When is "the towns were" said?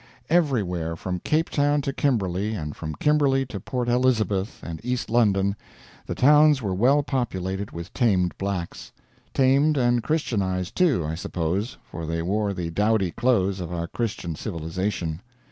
6.07-6.73